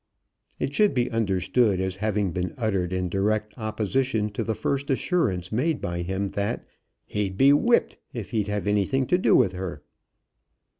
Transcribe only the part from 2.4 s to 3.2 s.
uttered in